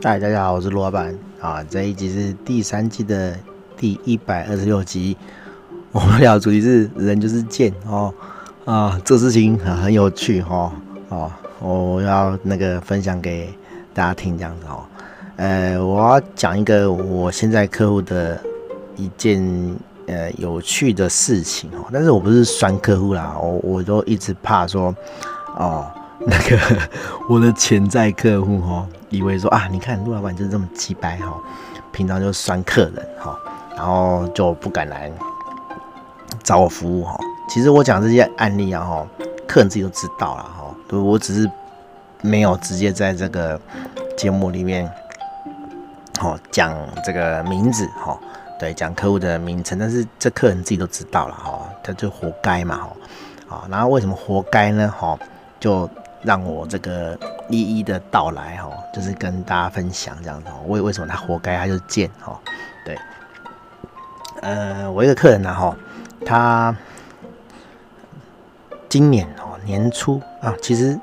[0.00, 1.60] 嗨，大家好，我是罗老板啊。
[1.68, 3.36] 这一集是第三季的
[3.76, 5.16] 第一百二十六集。
[5.90, 8.14] 我们聊的主题是人就是贱哦
[8.64, 10.72] 啊，这事情很很有趣哈
[11.08, 11.28] 哦，
[11.58, 13.52] 我要那个分享给
[13.92, 14.84] 大家听这样子哦。
[15.34, 18.40] 呃，我要讲一个我现在客户的
[18.94, 19.76] 一件
[20.06, 24.94] 呃有趣的事情哦，但是我不是酸客户啦，我我都一直怕说
[25.56, 25.90] 哦。
[26.26, 26.58] 那个
[27.28, 31.32] 我的潜在客户哈，以为说啊，你看陆老板就是这么鸡掰哈，
[31.92, 33.38] 平常就酸客人哈，
[33.76, 35.12] 然后就不敢来
[36.42, 37.16] 找我服务哈。
[37.48, 39.06] 其实我讲这些案例啊哈，
[39.46, 41.48] 客人自己都知道了哈，对，我只是
[42.20, 43.58] 没有直接在这个
[44.16, 44.90] 节目里面
[46.18, 48.18] 好讲这个名字哈，
[48.58, 55.16] 对，讲客户的名称，但是这客人自己都知道了哈，他就活该嘛哈，啊，然后为什么活该呢哈？
[55.60, 55.90] 就
[56.22, 57.16] 让我这个
[57.48, 60.48] 一一的到来哈，就是跟大家分享这样子。
[60.66, 62.38] 为为什么他活该，他就贱哈？
[62.84, 62.98] 对，
[64.42, 65.76] 呃，我一个客人呢哈，
[66.26, 66.76] 他
[68.88, 70.98] 今年哦年初啊，其实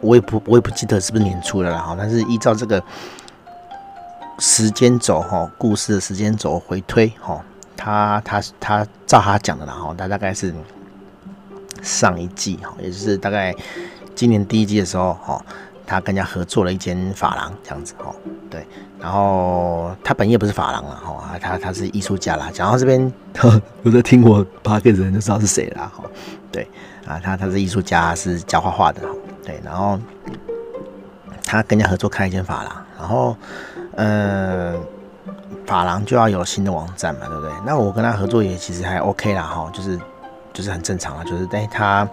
[0.00, 2.82] 我也不我也不记得是不是年初的了哈，但是依照这个
[4.38, 7.42] 时间轴哈，故事的时间轴回推哈，
[7.74, 10.54] 他他他照他讲的了哈，他大概是
[11.82, 13.54] 上一季哈，也就是大概。
[14.18, 15.40] 今年第一季的时候，哈，
[15.86, 18.12] 他跟人家合作了一间发廊，这样子，哈，
[18.50, 18.66] 对，
[18.98, 22.50] 然后他本业不是发廊了，哈，他他是艺术家啦。
[22.52, 23.12] 讲到这边，
[23.84, 26.02] 有在听我 podcast 人就知道是谁了，哈，
[26.50, 26.68] 对，
[27.06, 29.02] 啊，他他是艺术家，是教画画的，
[29.44, 29.96] 对，然后
[31.44, 33.36] 他跟人家合作开一间发廊，然后，
[33.94, 34.74] 呃，
[35.64, 37.52] 发廊就要有新的网站嘛，对不对？
[37.64, 39.96] 那我跟他合作也其实还 OK 啦，哈，就是
[40.52, 42.08] 就是很正常啊，就是但他。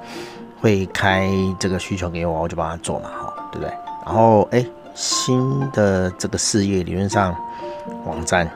[0.62, 3.74] 会开这个需求给我，我就帮他做嘛，哈，对不对？
[4.06, 7.36] 然后，哎，新的这个事业理论上
[8.06, 8.50] 网站，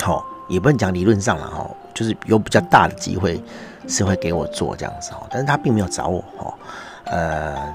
[0.00, 3.42] 好，也不能讲理论上了，哈，就是有比较大的机会
[3.86, 6.54] 是会给我做这样子，哈，但是他并没有找我，哈，
[7.04, 7.74] 呃，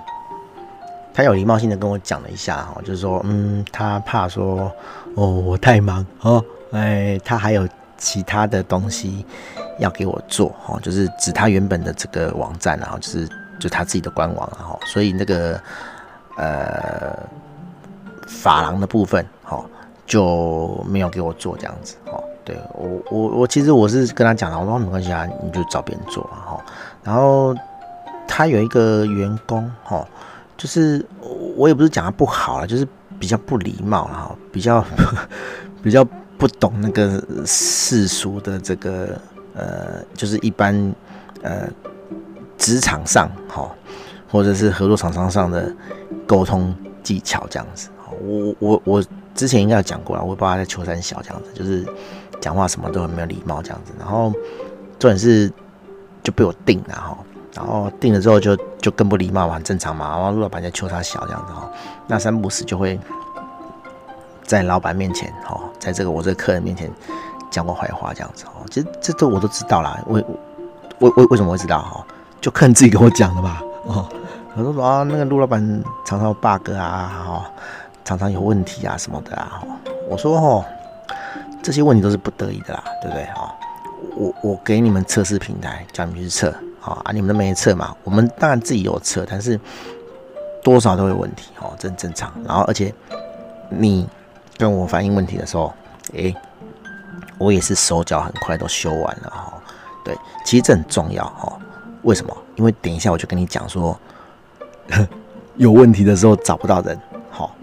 [1.14, 4.72] 他有礼貌性的跟我讲了一下，哈，就是说，嗯，他怕说，
[5.16, 7.68] 哦，我太忙，哦，哎，他还有
[8.00, 9.24] 其他的东西。
[9.80, 13.26] 要给我做哈，就是指他原本的这个网站，然后就是
[13.62, 15.58] 就他自己的官网，然后所以那个
[16.36, 17.18] 呃
[18.28, 19.64] 发廊的部分哈
[20.06, 22.22] 就没有给我做这样子哈。
[22.44, 26.62] 对我我我其实我是跟他讲了，我说没关系啊，你就找别人做哈。
[27.02, 27.56] 然后
[28.28, 30.06] 他有一个员工哈，
[30.58, 31.06] 就是
[31.56, 32.86] 我也不是讲他不好啊，就是
[33.18, 34.84] 比较不礼貌哈，比较
[35.82, 36.06] 比较
[36.40, 39.22] 不懂那个世俗的这个。
[39.56, 40.74] 呃，就是一般
[41.42, 41.68] 呃
[42.58, 43.70] 职场上哈，
[44.32, 45.70] 或者是合作厂商上的
[46.26, 46.74] 沟通
[47.04, 47.90] 技巧这样子。
[48.22, 49.04] 我我我我
[49.36, 51.86] 之前应该有讲过了，我不知道他在秋山小这样子，就是
[52.40, 53.92] 讲话什么都很没有礼貌这样子。
[54.00, 54.32] 然后
[54.98, 55.52] 重点是
[56.24, 57.18] 就被我定了哈，
[57.54, 60.08] 然后定了之后就就更不礼貌嘛，很正常嘛。
[60.10, 61.70] 然后陆老板在秋他小这样子哈，
[62.08, 62.98] 那三不死就会
[64.50, 66.92] 在老板面前哈，在这个我这个客人面前。
[67.52, 70.00] 讲我坏话这样子哦，其实这都我都知道啦。
[70.06, 70.24] 为
[71.00, 72.06] 为为为什么会知道哈？
[72.40, 73.64] 就看自己跟我讲的吧。
[73.88, 74.08] 哦，
[74.54, 75.60] 很多说啊，那个陆老板
[76.06, 77.52] 常常有 bug 啊，哈，
[78.06, 79.64] 常常有问题啊什么的啊。
[80.08, 80.64] 我说哦，
[81.64, 83.26] 这些问题都是不得已的啦，对不对？
[83.34, 83.52] 哈，
[84.16, 87.96] 我我给你们测试平台，叫你们去测，好啊，你们都没测嘛。
[88.04, 89.60] 我们当然自己有测，但是
[90.62, 92.32] 多少都有问题，哦，这很正常。
[92.46, 92.94] 然后而且
[93.70, 94.08] 你
[94.60, 95.74] 跟我反映问题的时候，
[96.14, 96.36] 诶。
[97.38, 99.54] 我也是手脚很快都修完了哈，
[100.04, 101.58] 对，其实这很重要哈。
[102.02, 102.36] 为什么？
[102.58, 103.98] 因为等一下我就跟你讲说，
[105.56, 107.00] 有问题的时候找不到人，
[107.32, 107.56] 好，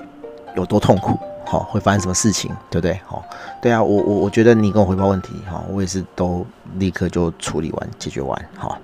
[0.56, 2.98] 有多痛苦，好，会发生什么事情，对不对？
[3.04, 3.22] 好，
[3.60, 6.46] 对啊，我我我觉得你跟我回报问题哈，我也是都
[6.76, 8.78] 立刻就处理完解决完哈。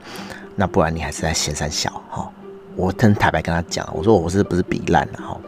[0.56, 2.30] 那不然你还是在嫌三小哈。
[2.76, 5.40] 我很坦白跟他讲，我说我是不是比烂了哈？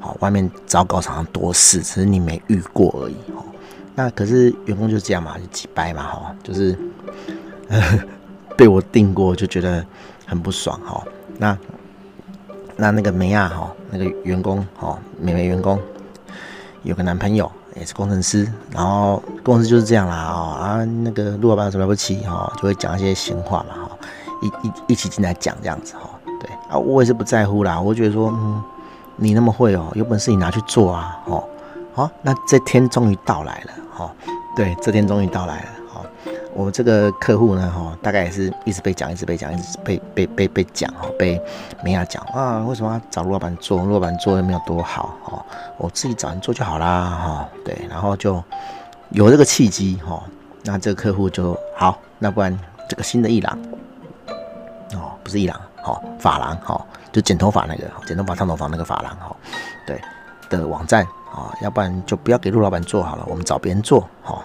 [0.00, 3.44] 好，外面糟糕厂商多事，只是你没遇过而已哈。
[3.94, 6.72] 那可是员工就这样嘛，就几掰嘛，哈，就是
[7.68, 7.98] 呵 呵
[8.56, 9.84] 被我定过，就觉得
[10.26, 11.02] 很不爽，哈。
[11.38, 11.56] 那
[12.76, 15.78] 那那个梅亚哈，那个员工哈，美眉员工
[16.82, 23.98] 有个男朋友也是工程师，然后工程师就是这样啦，啊啊，那个陆老板什么了不起哈，就会讲一些闲话嘛，哈，
[24.42, 26.10] 一一一起进来讲这样子，哈，
[26.72, 28.62] 啊，我也是不在乎啦，我觉得说，嗯，
[29.16, 31.44] 你那么会哦，有本事你拿去做啊，哦，
[31.92, 33.72] 好，那这天终于到来了。
[33.90, 34.10] 好，
[34.56, 35.68] 对，这天终于到来了。
[35.92, 36.02] 好，
[36.54, 41.38] 我这个客户呢，哈，大概也是一直被讲，一直被讲，一直被被被被讲，哈，被
[41.84, 43.84] 美亚讲啊，为什么要找陆老板做？
[43.84, 45.44] 陆老板做的没有多好，哦，
[45.76, 48.42] 我自己找人做就好啦，哈，对，然后就
[49.10, 50.22] 有这个契机，哈，
[50.64, 52.58] 那这个客户就好，那不然
[52.88, 53.58] 这个新的艺廊，
[54.94, 56.80] 哦，不是艺廊，好，发廊，哈，
[57.12, 59.36] 就剪头发那个，剪头发、烫头发那个发廊，哈，
[59.86, 60.00] 对
[60.48, 64.42] 的网站，啊，要不然就不要给陆老板做好了，我们找别人做，哈。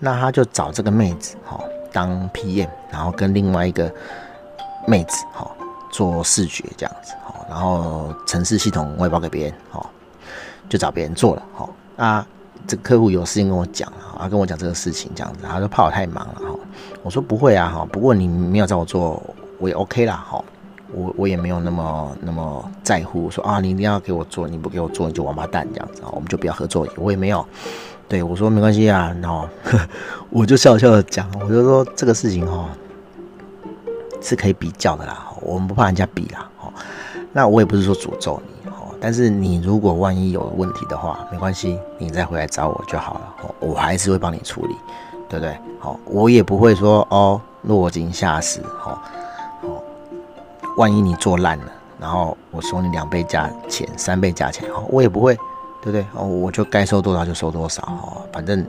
[0.00, 1.58] 那他就找这个妹子哈
[1.92, 3.90] 当 PM，然后跟另外一个
[4.86, 5.50] 妹子哈
[5.90, 9.86] 做视觉这样子哈，然后城市系统外包给别人哈，
[10.68, 11.68] 就找别人做了哈。
[11.96, 12.26] 啊
[12.66, 16.58] 这个客户有事情跟我讲啊，跟我讲这个事情这样子，他说怕我太忙了哈。
[17.02, 19.22] 我说不会啊哈，不过你没有找我做，
[19.58, 20.44] 我也 OK 啦哈。
[20.92, 26.86] 我我也没有那么那么在乎说啊，你一定要给我做，你不给我做你就王八蛋这样子，我们就不要合作。
[26.96, 27.44] 我也没有。
[28.06, 29.48] 对我说没关系啊，然后
[30.28, 32.68] 我就笑笑的讲，我就说这个事情哈
[34.20, 36.70] 是可以比较的啦，我们不怕人家比啦，哦，
[37.32, 44.76] 那我也不是说诅咒你哦，但是你如果万一有问题的话，没关系，你再回来找我就好了，我还是会帮你处理，
[45.26, 45.56] 对不对？
[45.80, 48.98] 好，我也不会说哦落井下石，哦哦，
[50.76, 55.36] 万一你做烂了，然后我收你两倍价钱、三倍价钱，哦，我也不会。
[55.82, 56.06] 对不对？
[56.14, 58.66] 哦，我就该收多少就收多少哦，反正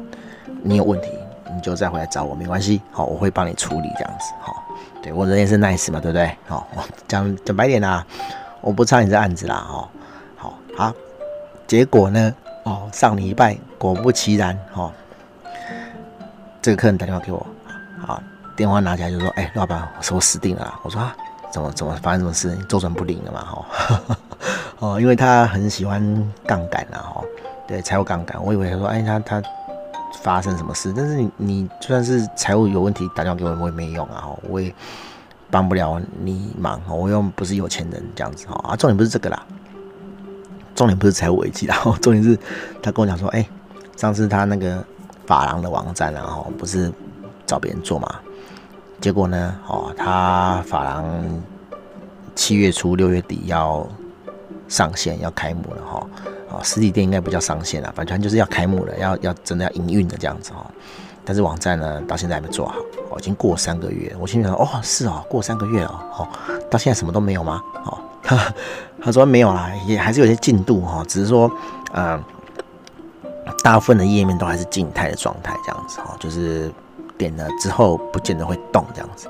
[0.62, 1.08] 你有问题，
[1.56, 2.82] 你就再回来找我，没关系。
[2.92, 4.34] 好，我会帮你处理这样子。
[4.42, 4.62] 好，
[5.02, 6.38] 对我人也是 nice 嘛，对不对？
[6.46, 6.68] 好，
[7.08, 8.06] 讲讲白点啦，
[8.60, 9.66] 我不差你这案子啦。
[9.70, 9.88] 哦，
[10.36, 10.94] 好好，
[11.66, 12.36] 结果呢？
[12.64, 14.92] 哦，上礼拜果不其然，哦，
[16.62, 17.48] 这个客人打电话给我，
[18.06, 18.22] 好，
[18.58, 21.16] 电话拿起来就说：“哎，老板，我说我死定了。”我说：“啊，
[21.56, 22.54] 怎么怎么发生什么事？
[22.68, 24.18] 周转不灵了嘛？”哈。
[24.80, 26.02] 哦，因为他很喜欢
[26.46, 27.24] 杠杆啊，哈，
[27.66, 28.44] 对，财务杠杆。
[28.44, 29.42] 我以为他说，哎，他他
[30.22, 30.94] 发生什么事？
[30.94, 34.76] 但是你你就算是财务有问题，打电话给我，我也没用啊，我也
[35.50, 39.42] 帮不了你忙，我又不是有钱人这样子，哈啊，重点不是这个啦，
[40.76, 42.38] 重点不是财务危机然后，重点是
[42.84, 43.48] 他跟我讲说，哎，
[43.96, 44.84] 上次他那个
[45.26, 46.92] 法廊的网站，然后不是
[47.46, 48.14] 找别人做嘛，
[49.00, 51.06] 结果呢，哦，他法郎
[52.34, 53.88] 七月初六月底要。
[54.68, 56.08] 上线要开幕了哈，
[56.50, 60.66] 啊，实体店应该不叫上线了，反正就是要开幕了，要要真的要营运的这样子哈。
[61.24, 62.74] 但是网站呢，到现在还没做好，
[63.12, 64.12] 哦，已经过三个月。
[64.20, 66.28] 我心里想，哦，是哦，过三个月了，哦，
[66.68, 67.62] 到现在什么都没有吗？
[67.86, 68.00] 哦，
[69.00, 71.50] 他说没有啦，也还是有些进度哈，只是说，
[71.94, 72.20] 嗯，
[73.64, 76.72] 大部分的页面都还是静态的状态这样子哈，就是
[77.18, 79.28] 点了之后不见得会动这样子。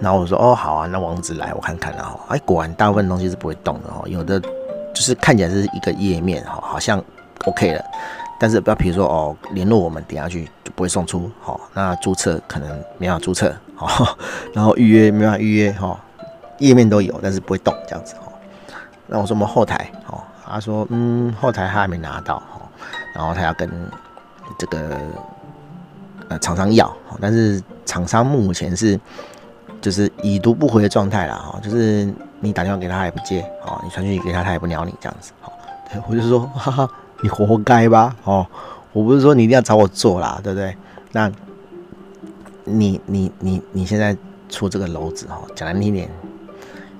[0.00, 4.40] 然后我说，哦，好啊，那网址来我看看然后，哎，果然大部分东西是不会动的哦，有的。
[4.94, 7.02] 就是看起来是一个页面哈，好像
[7.46, 7.84] OK 了，
[8.38, 14.16] 但是不要比如说哦，联络我们点下去就不会送出，好，那注册可能没法注册，好，
[14.54, 15.98] 然后预约没法预约哈，
[16.58, 18.32] 页面都有，但是不会动这样子哈。
[19.08, 22.60] 那我说我们后台，哦，他说嗯，后台他还没拿到哈，
[23.12, 23.68] 然后他要跟
[24.56, 24.96] 这个
[26.38, 28.98] 厂商要，但是厂商目前是
[29.80, 32.12] 就是已读不回的状态了哈，就是。
[32.40, 35.50] 你打电话给他，也不接哦，你传讯息给他，他也不鸟你，这样子哦。
[36.06, 36.90] 我就说，哈哈，
[37.22, 38.46] 你活该吧哦。
[38.92, 40.76] 我不是说你一定要找我做啦，对不对？
[41.12, 41.32] 那
[42.64, 44.14] 你你你你现在
[44.50, 46.10] 出这个篓子哦，讲难听点，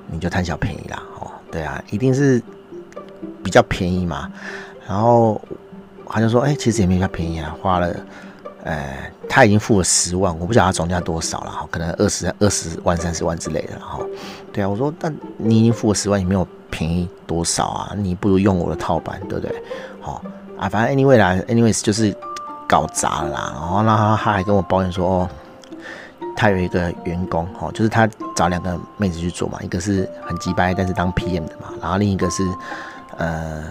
[0.07, 1.31] 你就贪小便宜啦哦。
[1.51, 2.43] 对啊，一定是
[3.43, 4.33] 比较便宜嘛。
[4.89, 5.39] 然后
[6.07, 7.95] 他就说，哎，其实也没比较便宜啊，花了。
[8.65, 8.97] 呃，
[9.29, 14.01] 他已经付了十万，我不晓得他总价多少了哈，可能二十二十万、三十万之类的哈。
[14.55, 19.55] 对啊，我说，但你已经付了十万，也没有便宜多少啊，你不如用我的套版，对不对？
[20.01, 20.23] 好
[20.59, 22.17] 啊，反正 anyway 啦，anyways 就是
[22.67, 23.53] 搞砸了啦。
[23.55, 25.29] 然后那他还跟我抱怨说，哦，
[26.35, 32.43] 他有一个员工哦，就是他找两个妹子去做嘛，一个是很鸡掰，但是当 PM 的嘛，然后另一个是
[33.19, 33.65] 呃，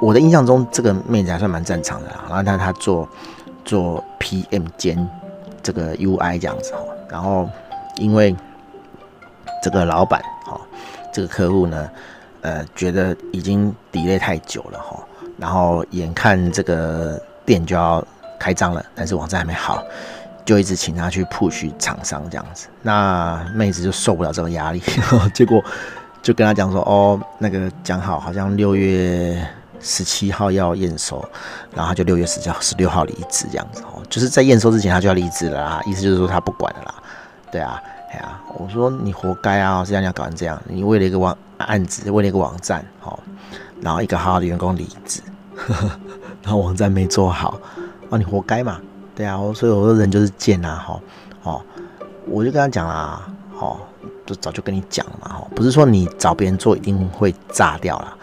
[0.00, 3.08] 我的印象中这个妹子还算蛮正常的啦，然后他他做。
[3.64, 5.08] 做 PM 兼
[5.62, 7.48] 这个 UI 这样子哈，然后
[7.96, 8.34] 因为
[9.62, 10.60] 这个老板哈，
[11.12, 11.90] 这个客户呢，
[12.42, 15.02] 呃，觉得已经 delay 太久了哈，
[15.38, 18.06] 然后眼看这个店就要
[18.38, 19.82] 开张了，但是网站还没好，
[20.44, 24.82] 就一直请他去 push 厂商这样子，那妹子就受不了这个压力，
[25.32, 25.64] 结果
[26.22, 29.46] 就跟他讲说，哦，那个讲好，好像六月。
[29.86, 31.22] 十七号要验收，
[31.74, 36.94] 然后他就六月十号、十六号离职这样子哦，就是在验收之前他就要离职了啦，意思就是说他不管了啦，
[37.52, 37.78] 对啊，
[38.10, 43.18] 哎呀，我说你活该啊，这样要搞成这样，你为了一个网案子，为了一个网站，哦，
[43.82, 45.20] 然后一个好好的员工离职，
[46.42, 47.60] 然后网站没做好，
[48.08, 48.80] 啊，你活该嘛，
[49.14, 50.98] 对啊，所以我说人就是贱呐，哈，
[51.42, 51.62] 哦，
[52.26, 53.20] 我就跟他讲啦，
[53.60, 53.76] 哦，
[54.24, 58.16] 就早就跟你讲了嘛，哦，不是说你找别人做一定会炸掉了。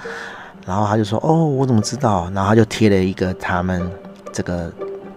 [0.65, 2.29] 然后他就说，哦，我怎么知道？
[2.33, 3.89] 然后他就贴了一个他们
[4.31, 4.71] 这个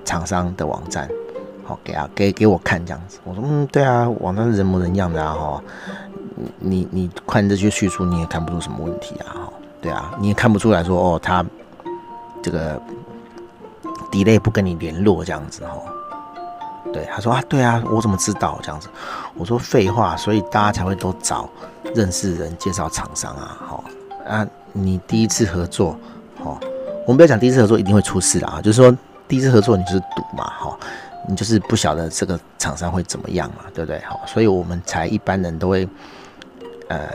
[0.04, 1.08] 厂商的网站，
[1.64, 3.18] 好，给啊给给我看这样子。
[3.24, 5.62] 我说，嗯，对啊，网站是人模人样的啊，哈，
[6.58, 11.44] 你你看这些叙述，你也看不出什么问题啊，哈，对啊，你也看不出来说，哦，他
[12.42, 12.80] 这个
[14.10, 15.74] delay 不跟你联络这样子，哈。
[16.92, 18.88] 对，他说啊，对啊，我怎么知道这样子？
[19.34, 21.48] 我说废话，所以大家才会都找
[21.92, 23.84] 认识人介绍厂商啊，好
[24.24, 25.98] 啊，你第一次合作，
[26.42, 26.60] 好，
[27.06, 28.94] 我们不要讲第一次合作一定会出事啦，就是说
[29.26, 30.78] 第一次合作你就是赌嘛，好，
[31.26, 33.98] 你就是不晓得这个厂商会怎么样嘛，对不对？
[34.00, 35.88] 好，所以我们才一般人都会
[36.88, 37.08] 呃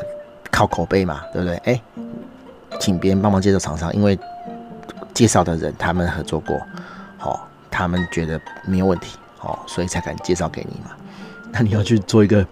[0.50, 1.58] 靠口碑嘛，对不对？
[1.66, 1.82] 哎，
[2.80, 4.18] 请别人帮忙介绍厂商，因为
[5.14, 6.60] 介绍的人他们合作过，
[7.18, 9.18] 好，他们觉得没有问题。
[9.42, 10.92] 哦，所以才敢介绍给你嘛。
[11.50, 12.46] 那你要去做一个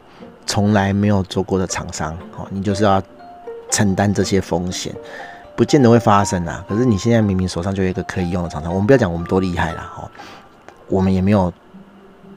[0.45, 3.03] 从来没有做过的厂商，哦，你就是要
[3.71, 4.93] 承担这些风险，
[5.55, 6.63] 不见得会发生啊。
[6.67, 10.09] 可是你现在明明手上就有一个可以用的厂商，我们不要讲我们多厉害啦，哦，
[10.87, 11.51] 我们也没有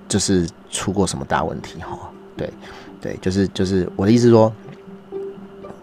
[0.09, 1.99] 就是出过什么大问题，哈。
[2.37, 2.51] 对，
[3.01, 4.51] 对，就是就是我的意思说，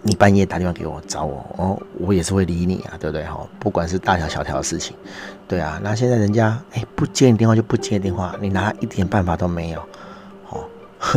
[0.01, 3.23] 你半夜打电话给我找我，哦，我也是会理你啊，对不对？
[3.25, 4.95] 哈，不管是大条小条的事情。
[5.47, 9.81] 对啊，那现在人家哎不接你电话就不接电话，你拿一点办法都没有，
[10.49, 10.65] 哦，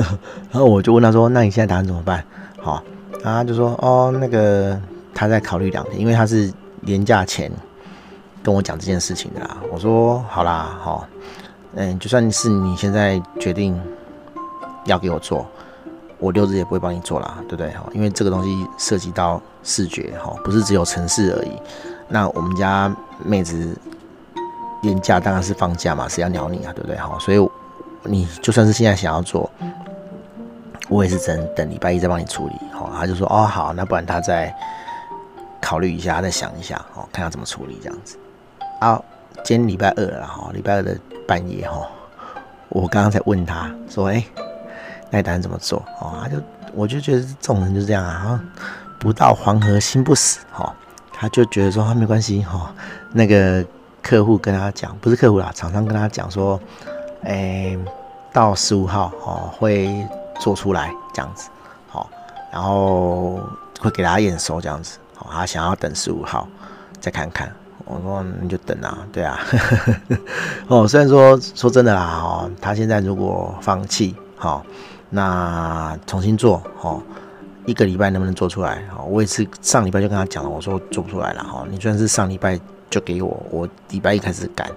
[0.52, 2.22] 然后我就问他说，那你现在打算怎么办？
[2.60, 2.82] 好、哦，
[3.22, 4.80] 然后他就说哦那个
[5.14, 7.50] 他在考虑两天，因为他是年假前
[8.42, 9.56] 跟我讲这件事情的啦。
[9.72, 11.04] 我说好啦，好、哦，
[11.76, 13.80] 嗯，就算是你现在决定
[14.84, 15.46] 要给我做，
[16.18, 17.70] 我六日也不会帮你做啦，对不对？
[17.72, 21.52] 哈，因为这个东西涉及到视觉，哈，不是只有城市而已。
[22.08, 23.76] 那我们家妹子。
[24.82, 26.96] 年假当然是放假嘛，谁要鸟你啊，对不对？
[26.96, 27.50] 好，所以
[28.04, 29.50] 你就算是现在想要做，
[30.90, 32.54] 我也是只能等礼拜一再帮你处理。
[32.72, 34.54] 好，他就说哦好，那不然他再
[35.60, 38.18] 考虑一下，再想一下，哦，看要怎么处理这样子。
[38.80, 39.00] 啊，
[39.44, 40.94] 今天礼拜二了哈，礼拜二的
[41.26, 41.88] 半夜哈，
[42.68, 44.22] 我刚刚才问他说，哎，
[45.10, 45.82] 那你打算怎么做？
[46.00, 46.36] 哦，他就
[46.74, 48.42] 我就觉得这种人就是这样啊，
[48.98, 50.74] 不到黄河心不死，哈，
[51.12, 52.74] 他就觉得说啊没关系哈，
[53.12, 53.64] 那个。
[54.02, 56.58] 客户跟他讲，不是客户啦，厂商跟他讲说，
[57.22, 57.76] 哎、
[58.32, 60.08] 到十五号哦会
[60.40, 61.48] 做出来这样子，
[61.88, 62.10] 好，
[62.50, 63.38] 然后
[63.78, 66.48] 会给他验收这样子，好，他想要等十五号
[66.98, 67.52] 再看看，
[67.84, 69.38] 我说你就等啊，对啊，
[70.66, 74.64] 哦，虽然说说真的啦，哦，他现在如果放弃，好，
[75.10, 77.00] 那重新做，好，
[77.66, 78.82] 一个礼拜能不能做出来？
[78.90, 82.58] 好，我也是上礼拜就跟他讲了，我说做不出来了，哈，你虽然是上礼拜。
[82.90, 84.68] 就给我，我礼拜一开始赶，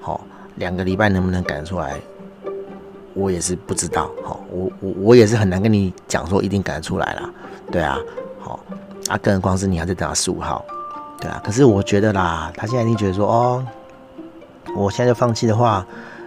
[0.00, 0.22] 好，
[0.54, 2.00] 两个礼拜能不能赶出来，
[3.18, 7.28] 我也是不知道，好，我我我也是很难跟你讲说一定赶得出来啦，
[7.72, 7.98] 对啊，
[8.38, 8.60] 好，
[9.08, 10.64] 啊，更何况是你还在等到十五号，
[11.20, 13.66] 对啊，可是我觉得啦，他现在一定觉得说，哦，
[14.76, 15.84] 我现在就放弃的话，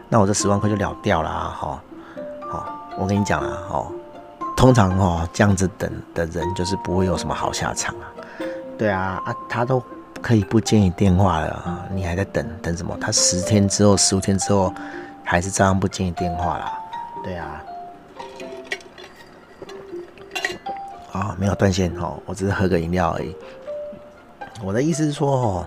[0.09, 1.81] 那我这十万块就了掉了，哈，
[2.49, 3.87] 好，我跟你讲啦，哦，
[4.57, 8.05] 通常哦这样子等的人就是不会有什么好下场啊，
[8.77, 9.81] 对啊，啊，他都。
[10.21, 12.95] 可以不接你电话了，你还在等等什么？
[13.01, 14.71] 他十天之后、十五天之后，
[15.23, 16.71] 还是照样不接你电话啦。
[17.23, 17.63] 对啊，
[21.11, 23.35] 啊、哦，没有断线哦，我只是喝个饮料而已。
[24.63, 25.65] 我的意思是说哦，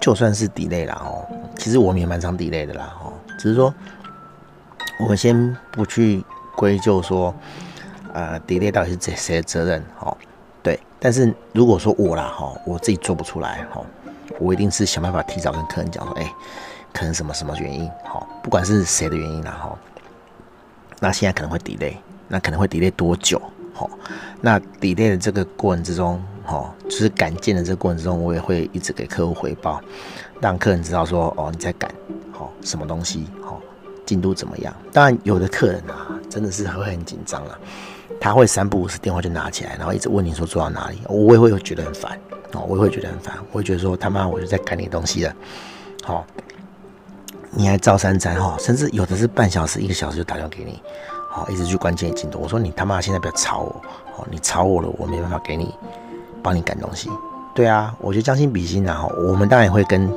[0.00, 1.26] 就算是 delay 啦哦，
[1.56, 3.72] 其实我们也蛮常 delay 的啦哦，只是说
[5.00, 6.24] 我们先不去
[6.56, 7.34] 归咎说，
[8.12, 10.16] 呃，delay 到底是谁的责任哦。
[11.00, 13.84] 但是如果说我啦哈，我自己做不出来哈，
[14.40, 16.32] 我一定是想办法提早跟客人讲说，哎，
[16.94, 19.78] 可能什么什么原因哈，不管是谁的原因啦哈，
[21.04, 21.94] 那现在可能会 delay，
[22.28, 23.38] 那可能会 delay 多久
[23.74, 23.86] 哈？
[24.40, 29.82] 那 delay 的这个过程之中哈，就是赶件的这个过程之中，我也会一直给客户回报，
[30.40, 31.90] 让客人知道说，哦，你在赶
[32.32, 33.54] 哈，什么东西哈，
[34.06, 34.74] 进度怎么样？
[34.94, 37.58] 当然有的客人啊，真的是会很紧张了。
[38.18, 42.18] 他会三不五时电话就拿起来，然后一直问你说做到哪里，我也会觉得很烦
[42.52, 45.36] 哦，我也会觉得很烦，我会觉得说他妈我就在赶你东西了，
[46.02, 46.26] 好，
[47.54, 50.82] 你还照三餐哈，甚至有的是半小时一个小时就打电话给你，
[51.30, 53.82] 好，一直去关键进度，我说你他妈现在不要吵我，
[54.16, 55.74] 哦，你吵我了，我没办法给你
[56.42, 57.08] 帮你赶东西，
[57.54, 60.08] 对啊，我觉得将心比心啊，我们当然也会跟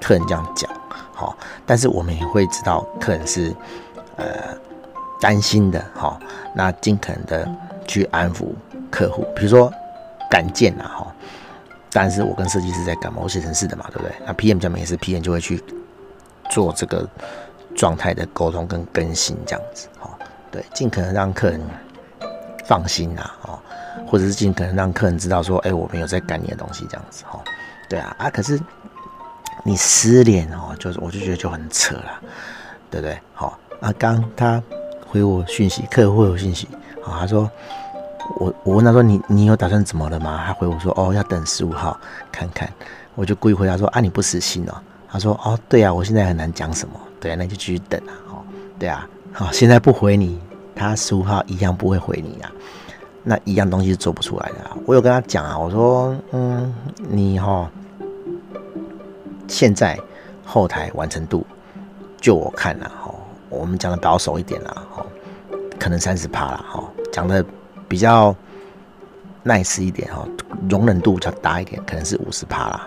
[0.00, 0.70] 客人这样讲，
[1.12, 3.54] 好，但是我们也会知道客人是
[4.16, 4.26] 呃。
[5.18, 6.20] 担心的哈，
[6.54, 7.50] 那尽可能的
[7.86, 8.48] 去安抚
[8.90, 9.72] 客户，比如说
[10.30, 11.06] 赶件啊哈，
[11.90, 14.12] 但是我跟设计师在赶嘛，我写程式的嘛，对不对？
[14.26, 15.64] 那 PM 这边也是 PM 就会去
[16.50, 17.08] 做这个
[17.74, 20.10] 状态的沟通跟更新这样子，哦，
[20.50, 21.60] 对，尽可能让客人
[22.66, 23.58] 放心呐，哦，
[24.06, 27.40] 或者是尽可能让客人知道说，哎，我没有在赶你的东西这样子，哦，
[27.88, 28.58] 对啊，啊，可是
[29.62, 32.20] 你失联哦，就是我就觉得就很扯了，
[32.90, 33.18] 对不对？
[33.34, 34.62] 好，啊，刚他
[35.06, 36.68] 回我讯息，客户回我讯息，
[37.04, 37.50] 哦，他说
[38.38, 40.42] 我我问他说你你有打算怎么了吗？
[40.46, 41.98] 他回我说哦，要等十五号
[42.32, 42.72] 看看，
[43.14, 44.74] 我就故意回答说啊，你不死心哦。
[45.16, 46.94] 他说哦，对啊，我现在很难讲什么。
[47.18, 48.12] 对啊，那就继续等啊。
[48.28, 48.44] 哦，
[48.78, 50.38] 对啊，好，现在不回你，
[50.74, 52.52] 他十五号一样不会回你啊。
[53.24, 54.76] 那一样东西是做不出来的啊。
[54.84, 56.70] 我有跟他讲啊，我说，嗯，
[57.08, 57.70] 你哈、哦，
[59.48, 59.98] 现在
[60.44, 61.46] 后台完成度，
[62.20, 63.14] 就我看了哈，
[63.48, 65.06] 我们讲的保守一点啦，哈，
[65.80, 67.42] 可能三十趴了哈，讲的
[67.88, 68.36] 比较
[69.46, 70.28] nice 一点哈，
[70.68, 72.86] 容忍度较大一点，可能是五十趴啦。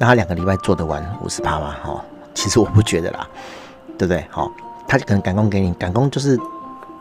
[0.00, 1.76] 那他两个礼拜做得完五十趴吗？
[1.82, 2.02] 哈，
[2.32, 3.28] 其实我不觉得啦，
[3.98, 4.24] 对不对？
[4.30, 4.50] 好，
[4.88, 6.38] 他可能赶工给你，赶工就是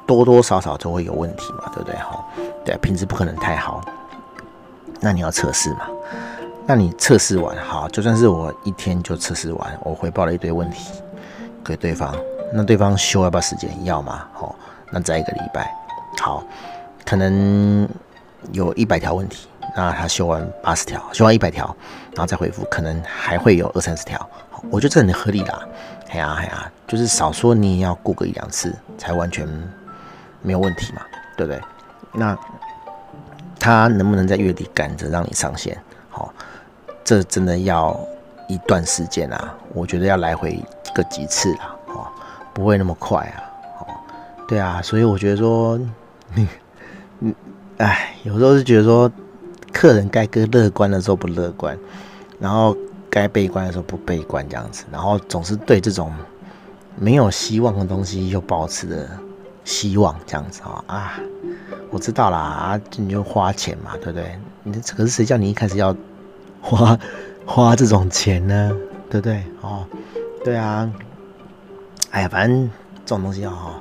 [0.05, 1.95] 多多少少都会有问题嘛，对不对？
[1.95, 2.21] 哈，
[2.65, 3.81] 对，品质不可能太好。
[4.99, 5.87] 那你要测试嘛？
[6.65, 10.91] 那你测试完，好，就算是我一天就测试完，我回报了一堆问题
[11.63, 12.13] 给对方，
[12.53, 13.69] 那对方修要不要时间？
[13.85, 14.27] 要吗？
[14.33, 14.53] 好，
[14.91, 15.73] 那再一个礼拜，
[16.19, 16.43] 好，
[17.05, 17.87] 可能
[18.51, 19.47] 有一百条问题。
[19.75, 21.73] 那他修完八十条，修完一百条，
[22.19, 24.29] 然后再回复，可能还会有二三十条。
[24.69, 25.65] 我觉得这很合理啦。
[26.09, 29.47] 哎呀哎呀，就是少说你也要过个一两次，才完全
[30.41, 31.01] 没有问题嘛，
[31.37, 31.61] 对不对？
[32.11, 32.37] 那
[33.57, 35.81] 他能不能在月底赶着让你上线？
[36.09, 36.33] 好，
[37.05, 37.97] 这真的要
[38.49, 39.55] 一段时间啊。
[39.73, 40.61] 我觉得要来回
[40.93, 42.05] 个几次啦，哦，
[42.53, 43.39] 不会那么快啊。
[43.79, 43.87] 哦，
[44.45, 45.79] 对啊，所以我觉得说，
[46.35, 46.45] 你，
[47.21, 47.33] 嗯，
[47.77, 49.09] 哎，有时候是觉得说。
[49.71, 51.77] 客人该该乐观的时候不乐观，
[52.39, 52.75] 然后
[53.09, 56.11] 该悲观的时候不悲观，这样子，然后总是对这种
[56.97, 59.09] 没有希望的东西又保持着
[59.65, 61.19] 希望，这样子啊啊！
[61.91, 64.39] 我知道啦啊，你就花钱嘛，对不对？
[64.63, 65.95] 你可是谁叫你一开始要
[66.61, 66.97] 花
[67.45, 68.71] 花这种钱呢？
[69.09, 69.43] 对不对？
[69.61, 69.85] 哦，
[70.43, 70.91] 对啊，
[72.11, 72.69] 哎呀，反正
[73.05, 73.73] 这种东西哦，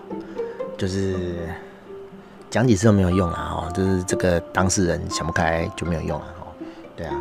[0.76, 1.48] 就是。
[2.50, 3.52] 讲几次都没有用啊！
[3.52, 6.48] 哦，就是这个当事人想不开就没有用了哦。
[6.96, 7.14] 对啊，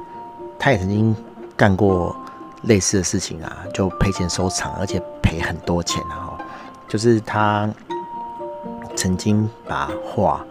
[0.59, 1.15] 他也曾经
[1.55, 2.15] 干过
[2.63, 6.31] 类似的事情啊，就赔钱收场，而且赔很多钱啊！
[6.31, 6.37] 哦，
[6.87, 7.69] 就是他
[8.95, 10.43] 曾经把画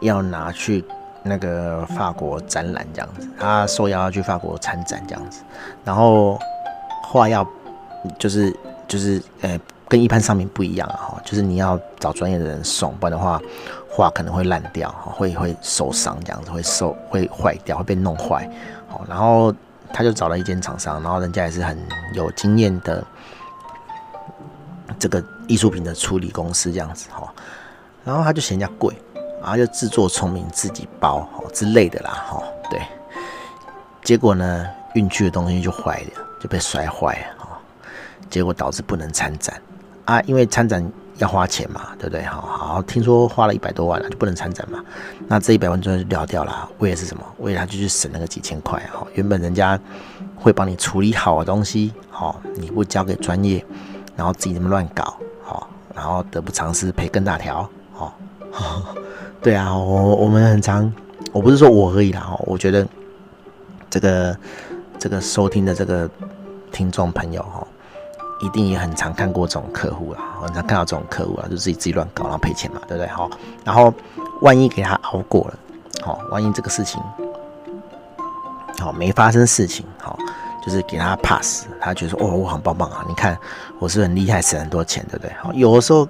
[0.00, 0.84] 要拿去
[1.22, 5.42] 那个法国展览这样子，他受邀要去法国参展这样子，
[5.84, 6.38] 然后
[7.02, 7.46] 画要
[8.18, 9.58] 就是就是呃。
[9.88, 13.38] 跟一般商品不一样啊，就是你要找专业的人送，不然的话
[13.90, 18.48] 画可能会烂掉，会会受伤这样子，会受会坏掉，会被弄坏。
[18.92, 19.52] 好，然后
[19.90, 21.78] 他就找了一间厂商，然后人家也是很
[22.12, 23.02] 有经验的
[24.98, 27.32] 这个艺术品的处理公司这样子，哈，
[28.04, 28.94] 然后他就嫌人家贵，
[29.40, 32.82] 然后就自作聪明自己包哦之类的啦，哈，对，
[34.02, 37.48] 结果呢运去的东西就坏了，就被摔坏了，
[38.28, 39.58] 结果导致不能参展。
[40.04, 40.84] 啊，因为参展
[41.22, 42.24] 要花钱嘛，对不对？
[42.24, 44.82] 好好，听说花了一百多万了，就不能参展嘛。
[45.28, 47.22] 那这一百万就了掉了，为的是什么？
[47.38, 48.80] 为了他就去省那个几千块。
[48.92, 49.78] 哈，原本人家
[50.34, 53.64] 会帮你处理好的东西，好，你不交给专业，
[54.16, 57.68] 然后自己这么乱搞，好，然后得不偿失，赔更大条。
[57.92, 58.18] 好，
[59.40, 60.92] 对啊，我我们很常，
[61.30, 62.84] 我不是说我而已啦，我觉得
[63.88, 64.36] 这个
[64.98, 66.10] 这个收听的这个
[66.72, 67.64] 听众朋友，哈。
[68.42, 73.06] 一定也很常看过这种客户啊，很常看到这种客户啊，就自己自己乱搞，然后赔钱嘛，对不对？
[73.06, 73.30] 好，
[73.64, 73.94] 然后
[74.40, 75.54] 万一给他熬过了，
[76.02, 77.00] 好，万一这个事情
[78.80, 80.18] 好没发生事情，好，
[80.66, 83.38] 就是给他 pass，他觉得哦，我很棒棒啊，你看
[83.78, 85.32] 我是很厉害，省很多钱，对不对？
[85.40, 86.06] 好，有的时候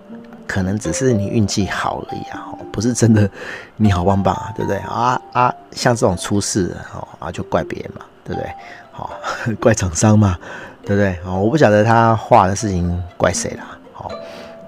[0.47, 3.29] 可能只是你运气好而已啊，不是真的
[3.77, 4.79] 你好棒棒啊，对不对？
[4.79, 8.51] 啊啊，像这种出事哦啊，就怪别人嘛，对不对？
[8.91, 9.11] 好，
[9.61, 10.39] 怪厂商嘛。
[10.85, 11.19] 对不对？
[11.25, 13.79] 哦，我不晓得他画的事情怪谁啦。
[13.93, 14.11] 好，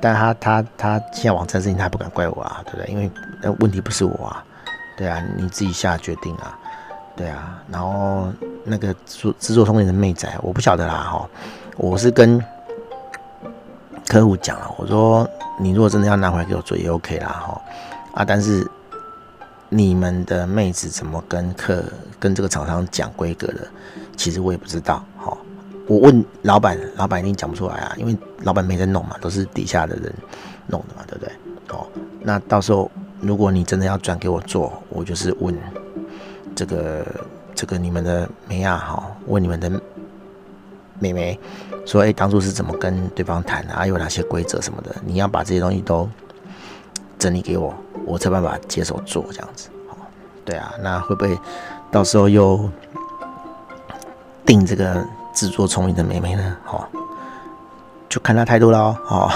[0.00, 2.86] 但他他他现在网站事情他不敢怪我啊，对不对？
[2.92, 3.10] 因为
[3.42, 4.44] 那问题不是我啊，
[4.96, 6.56] 对啊，你自己下决定啊，
[7.16, 7.60] 对啊。
[7.68, 10.94] 然后那个做制作聪明的妹仔，我不晓得啦。
[10.94, 11.28] 哈，
[11.76, 12.42] 我是跟
[14.06, 17.28] 客户讲了，我说你如果真的要拿回来给我做也 OK 啦。
[17.28, 17.60] 哈
[18.14, 18.64] 啊，但是
[19.68, 21.82] 你们的妹子怎么跟客
[22.20, 23.66] 跟这个厂商讲规格的，
[24.16, 25.04] 其实我也不知道。
[25.86, 30.12] 我问老板，老板一定讲不出来啊，因为老板没在弄嘛，都是底下的人
[30.66, 31.32] 弄的嘛，对不对？
[31.76, 31.86] 哦，
[32.20, 35.56] 那到时候如果你真的要转给我做，我就是问
[36.54, 37.04] 这个
[37.54, 39.70] 这个你们的梅亚，哈，问你们的
[40.98, 41.38] 妹妹
[41.84, 43.86] 说，哎，当初是怎么跟对方谈的啊？
[43.86, 44.94] 有哪些规则什么的？
[45.04, 46.08] 你要把这些东西都
[47.18, 47.74] 整理给我，
[48.06, 49.68] 我才办法接手做这样子。
[50.44, 51.38] 对啊，那会不会
[51.90, 52.70] 到时候又
[54.46, 56.56] 定这个自作聪明的妹妹呢？
[56.64, 56.88] 好，
[58.08, 58.96] 就看她态度喽。
[59.08, 59.30] 哦，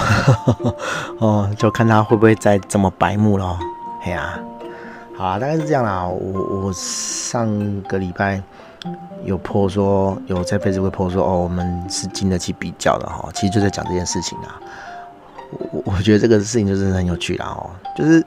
[1.19, 3.57] 哦，就看她会不会再这么白目喽。
[4.03, 4.39] 哎呀。
[5.15, 6.07] 好啊，大概是这样啦。
[6.07, 8.41] 我我上个礼拜
[9.25, 13.29] 有 po 说，有在 Facebook po 说，哦，我们是经得起比较的哈。
[13.33, 14.57] 其实就在讲这件事情啊。
[15.51, 18.23] 我我觉得这个事情就是很有趣啦哦，就是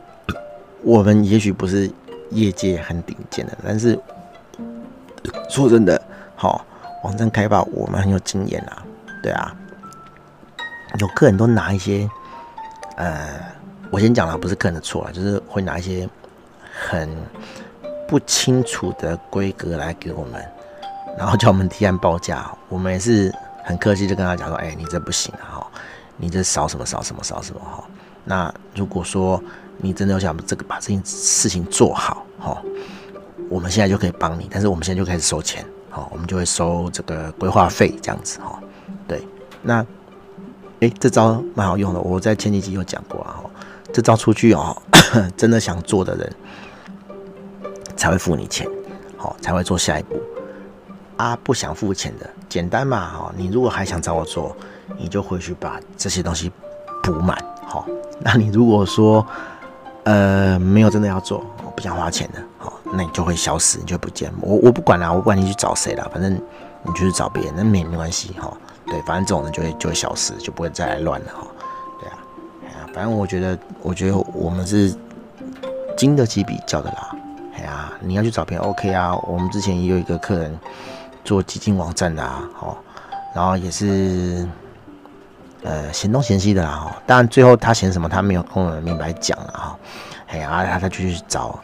[0.82, 1.90] 我们也许不是
[2.30, 3.98] 业界很顶尖的，但是
[5.48, 5.98] 说真的，
[6.36, 6.62] 好，
[7.02, 8.82] 网站开发我们很有经验啦。
[9.22, 9.54] 对啊，
[10.98, 12.08] 有客人都拿一些，
[12.96, 13.40] 呃，
[13.90, 16.08] 我先讲了，不是客人的错啊，就是会拿一些。
[16.88, 17.14] 很
[18.08, 20.42] 不清楚的规格来给我们，
[21.18, 25.66] 然后叫我们提案报价，我们也是很客气，就跟他讲说：“哎，你这不行啊，哈，
[26.16, 27.84] 你这少什么少什么少什么哈。
[28.24, 29.40] 那如果说
[29.76, 32.62] 你真的要想这个把这件事情做好，哈，
[33.50, 35.62] 我们现在就可以帮你，但是我们现在就开始收钱，
[35.92, 38.58] 好，我们就会收这个规划费这样子，哈，
[39.06, 39.22] 对。
[39.62, 39.86] 那
[40.80, 43.50] 哎，这招蛮好用的，我在前几集有讲过啊，哈，
[43.92, 44.76] 这招出去哦，
[45.36, 46.32] 真的想做的人。
[47.94, 48.66] 才会付你钱，
[49.16, 50.20] 好，才会做下一步
[51.16, 51.38] 啊！
[51.44, 53.32] 不想付钱的，简单嘛，哈！
[53.36, 54.56] 你如果还想找我做，
[54.98, 56.50] 你就回去把这些东西
[57.00, 57.86] 补满，好。
[58.18, 59.24] 那你如果说
[60.02, 68.52] 呃没有真的要做，不想花钱的，好，那你就会消失，你就不见我，我不管啦，我不管你去找谁啦，反正你就去找别人，那没没关系，哈。
[68.86, 71.46] 对，反正这种人就会就会消失，就不会再来乱了，哈。
[72.00, 72.18] 对啊，
[72.64, 74.94] 哎呀反正我觉得，我觉得我们是
[75.96, 77.16] 经得起比较的啦。
[77.54, 79.14] 哎呀，你要去找别人 OK 啊？
[79.26, 80.58] 我们之前也有一个客人
[81.24, 82.76] 做基金网站的啊，好，
[83.34, 84.46] 然后也是
[85.62, 87.02] 呃嫌东嫌西的啦，哈。
[87.06, 89.78] 当然最后他嫌什么，他没有跟我们明白讲了哈。
[90.26, 91.58] 哎呀，他他就去找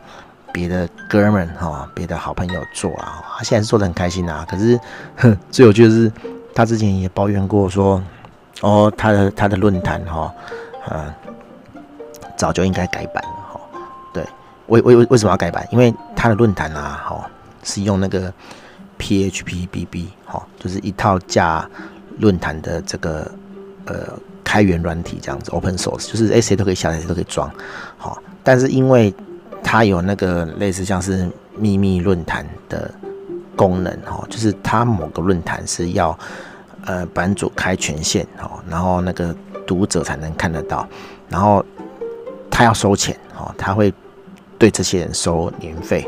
[0.52, 3.22] 别的哥们哈，别的好朋友做啊。
[3.38, 4.46] 他现在是做的很开心啊。
[4.48, 4.78] 可是，
[5.16, 6.12] 哼，最有趣的是，
[6.54, 8.02] 他之前也抱怨过说，
[8.60, 10.32] 哦，他的他的论坛哈，
[10.90, 11.12] 嗯，
[12.36, 13.22] 早就应该改版。
[14.68, 15.66] 为为为为什么要改版？
[15.70, 17.30] 因为他的论坛啊，哈，
[17.62, 18.30] 是用那个
[18.98, 21.66] PHPBB，哈，就是一套架
[22.18, 23.32] 论坛的这个
[23.86, 24.12] 呃
[24.44, 27.50] 开源软体这样子，Open Source，就是诶谁都可以下载，谁都可以装，
[27.96, 28.22] 好。
[28.44, 29.14] 但是因为
[29.70, 32.90] 它有那个类似像是秘密论坛的
[33.54, 36.18] 功能，哦，就是它某个论坛是要
[36.86, 40.88] 呃版主开权限，哦，然后那个读者才能看得到，
[41.28, 41.62] 然后
[42.50, 43.92] 他要收钱，哦，他会。
[44.58, 46.04] 对这些人收年费，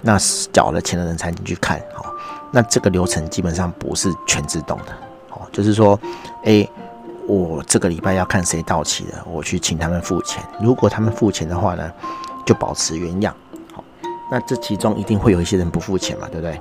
[0.00, 0.16] 那
[0.50, 2.06] 缴了钱的人才能去看，哦，
[2.50, 4.92] 那这个流程基本上不是全自动的，
[5.28, 6.00] 哦，就是说，
[6.44, 6.66] 诶，
[7.26, 11.92] 我这个礼拜要看谁到期了，我去请他们付钱，如果他们付钱的话呢，
[12.44, 13.34] 就保持原样，
[13.72, 13.82] 好，
[14.30, 16.60] 那这其中一定会有一些人不付钱嘛，对不对？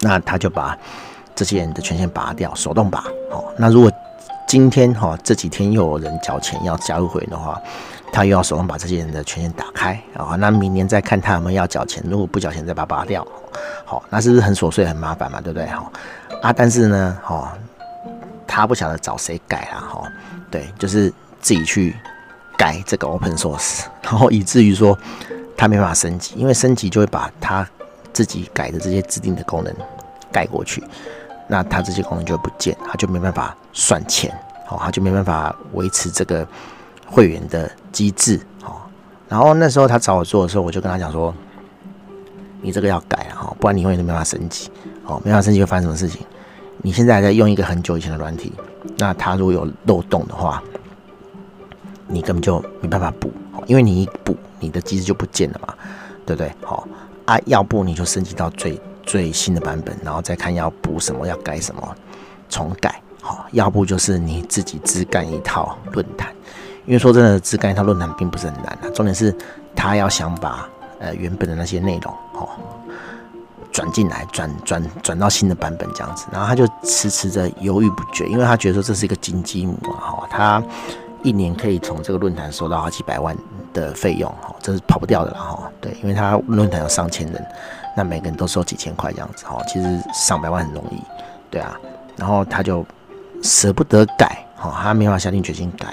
[0.00, 0.76] 那他就把
[1.34, 3.90] 这些人的权限拔掉，手动拔，好，那如果
[4.46, 7.60] 今天哈这几天又有人缴钱要加入会员的话。
[8.12, 13.24] 他又要手动把这些人的权限打开啊，那明年再看他有没有要缴钱，如果不缴钱再把它拔掉，
[13.84, 15.68] 好，那是不是很琐碎很麻烦嘛，对不对？
[15.68, 15.92] 哈
[16.42, 17.56] 啊，但是呢，哈，
[18.48, 20.12] 他不晓得找谁改啊，哈，
[20.50, 21.08] 对，就是
[21.40, 21.94] 自己去
[22.60, 24.98] 改这个 open source， 然后以至于说
[25.56, 27.66] 他没办法升级，因为升级就会把他
[28.12, 29.74] 自己改的这些指定的功能
[30.30, 30.84] 盖过去，
[31.48, 34.30] 那他这些功能就不见，他就没办法算钱，
[34.66, 36.46] 好，他就没办法维持这个。
[37.12, 38.88] 会员的机制，好，
[39.28, 41.34] 然后那时候他找我做的时候，我就跟他讲说，
[42.62, 44.70] 你这个要改了哈，不然你永远都没办法升级，
[45.04, 46.24] 哦，没办法升级会发生什么事情？
[46.82, 48.52] 你现在还在用一个很久以前的软体，
[48.96, 50.62] 那它如果有漏洞的话，
[52.10, 53.32] 你根本就没办法补，
[53.66, 55.74] 因为你一补，你的机制就不见了嘛，
[56.26, 56.52] 对不对？
[56.64, 56.86] 好
[57.24, 61.96] 啊，要不你就升级到最最新的版本，然后再看要补什么，要改什么，
[62.48, 66.34] 重改，好，要不就是你自己自干一套论坛。
[66.86, 69.32] 因为说真的，自干一套论坛并不是很难的，重点是
[69.76, 70.68] 他要想把
[70.98, 72.48] 呃原本的那些内容哦
[73.70, 80.60] 转进来，转转转到新的版本这样子，然后他就迟迟的犹豫不决，因为他觉得说这是一个金鸡母啊，他
[81.22, 83.36] 一年可以从这个论坛收到好几百万
[83.72, 87.46] 的费用，哈，这是跑不掉的了，哈，对，因为他论坛有上千人，
[87.96, 91.00] 那每个人都收几千块这样子，哈，其实上百万很容易，
[91.50, 91.76] 对啊，
[92.16, 92.84] 然后他就
[93.42, 95.88] 舍不得改，哈，他没法下定决心改。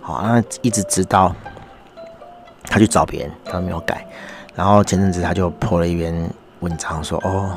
[0.00, 1.32] 好，那一直直到
[2.64, 4.04] 他去找别人，他没有改。
[4.54, 7.56] 然后前阵子他就破了一篇文章说：“哦，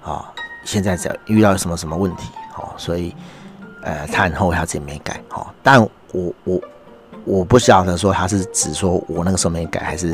[0.00, 0.34] 好，
[0.64, 3.14] 现在在遇到什么什么问题，哦，所以
[3.82, 6.60] 呃，他很后悔他自己没改，哦，但我我
[7.24, 10.12] 我不晓得说他是指说我那个时候没改，还是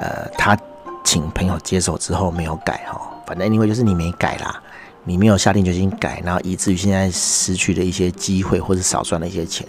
[0.00, 0.56] 呃他
[1.04, 4.62] 请朋友接手之后没有改，哈，反正因为就是你没改啦，
[5.04, 9.66] 你没有下定决心改，然后以至于现在失去了一些机会或者少赚了一些钱，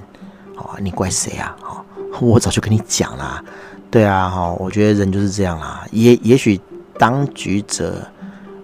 [0.57, 1.55] 哦，你怪谁啊？
[1.61, 1.85] 哈，
[2.21, 3.43] 我早就跟你讲啦，
[3.89, 6.59] 对啊，哈，我觉得人就是这样啦，也也许
[6.97, 8.07] 当局者。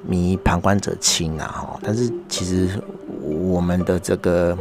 [0.07, 1.79] 迷旁观者清啊，哈！
[1.83, 2.81] 但是其实
[3.29, 4.57] 我们的这个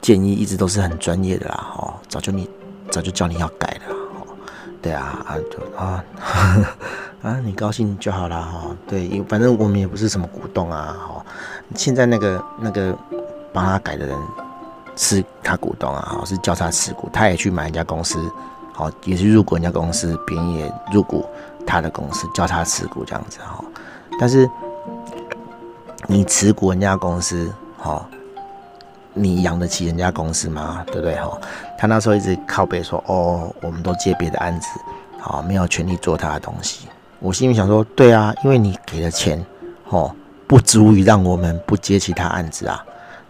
[0.00, 1.94] 建议一直都是很专业的啦，哈！
[2.08, 2.48] 早就你
[2.90, 4.26] 早就叫你要改了，哦！
[4.82, 6.04] 对啊，啊就啊
[7.22, 8.40] 啊，你高兴就好啦。
[8.40, 8.76] 哈！
[8.86, 11.24] 对，因反正我们也不是什么股东啊，哈！
[11.74, 12.96] 现在那个那个
[13.52, 14.16] 帮他改的人
[14.94, 18.18] 是他股东啊，哦是交叉持股，他也去买人家公司，
[18.72, 21.24] 好，也是入股人家公司，别人也入股
[21.66, 23.64] 他的公司，交叉持股这样子，哈。
[24.20, 24.48] 但是
[26.06, 27.50] 你持股人家公司，
[27.84, 28.08] 哈，
[29.12, 30.82] 你养得起人家公司吗？
[30.86, 31.14] 对不对？
[31.16, 31.38] 哈，
[31.76, 34.68] 他那时候一直靠背说，哦，我们都接别的案子，
[35.20, 36.88] 好，没有权利做他的东西。
[37.20, 39.44] 我心里想说，对啊，因为你给的钱，
[39.90, 40.10] 哦，
[40.46, 42.82] 不足以让我们不接其他案子啊，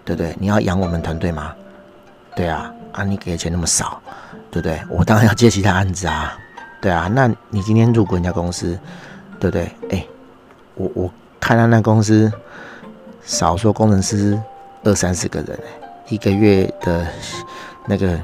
[0.05, 0.37] 对不对？
[0.39, 1.53] 你要养我们团队吗？
[2.37, 4.01] 对啊，啊，你给的钱那么少，
[4.53, 4.81] 对不对？
[4.89, 6.39] 我当然要接其他案子啊，
[6.81, 8.79] 对啊，那你今天入股人家公司，
[9.41, 9.71] 对不对？
[9.91, 10.07] 哎。
[10.77, 12.33] 我我看他那公司，
[13.25, 14.39] 少说工程师
[14.83, 15.59] 二三十个人，
[16.09, 17.07] 一个月的
[17.87, 18.21] 那个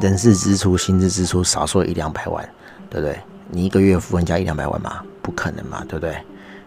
[0.00, 2.48] 人事支出、薪资支出少说一两百万，
[2.88, 3.18] 对不对？
[3.50, 5.02] 你一个月付人家一两百万吗？
[5.20, 6.16] 不可能嘛，对不对？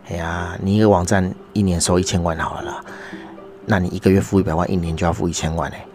[0.10, 2.84] 哎呀，你一个网站一年收一千万好了啦，
[3.66, 5.86] 那你一个月付一百万，一年就要付一千万哎，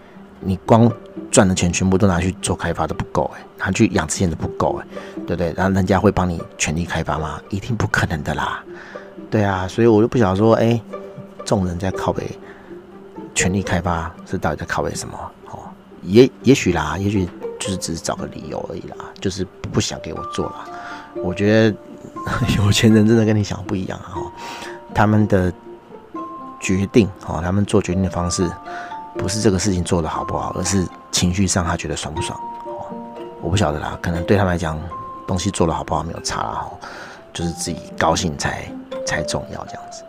[0.40, 0.90] 你光
[1.30, 4.86] 赚的钱全部都拿去做开发都不够哎，拿去养这些都不够哎。
[5.26, 5.52] 对不对？
[5.56, 7.40] 然后人家会帮你全力开发吗？
[7.50, 8.62] 一定不可能的啦。
[9.34, 10.80] 对啊，所以我就不晓得说，哎，
[11.44, 12.38] 众人在靠北
[13.34, 15.18] 全力开发是到底在靠北什么？
[15.50, 15.58] 哦，
[16.02, 20.66] 也也许啦，也许就是只是找个理由而已啦，就是不想给我做啦。
[21.16, 21.76] 我觉得
[22.56, 24.22] 有钱人真的跟你想的不一样哈，
[24.94, 25.52] 他们的
[26.60, 28.48] 决定哦，他们做决定的方式
[29.18, 32.38] 不是这个事情做得好不好，而是情绪上他觉得爽不爽。
[33.42, 34.78] 我不晓得啦，可能对他们来讲。
[35.26, 36.70] 东西做得好不好没有差哈，
[37.32, 38.70] 就是自己高兴才
[39.04, 40.02] 才重要这样子。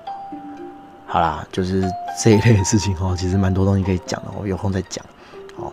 [1.08, 1.84] 好啦，就是
[2.21, 5.05] 这一类的事情哦，其实蛮多东西可以讲的，我有空再讲。
[5.55, 5.71] 好，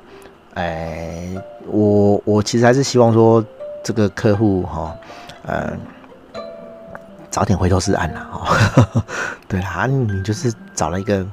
[0.55, 1.29] 哎，
[1.67, 3.45] 我我其实还是希望说
[3.83, 4.95] 这个客户哈，
[5.47, 5.73] 呃，
[7.31, 9.05] 早点回头是岸啦哈。
[9.49, 11.27] 对啦，你就是找了一个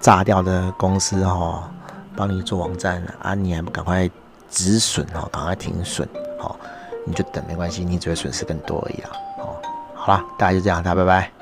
[0.00, 1.70] 炸掉的公司哈，
[2.16, 4.08] 帮你做网站啊，你还不赶快
[4.48, 6.08] 止损哦，赶快停损。
[6.38, 6.58] 好，
[7.04, 9.10] 你就等没关系，你只会损失更多而已啦。
[10.04, 11.41] 好，了，大家就这样，大家拜拜。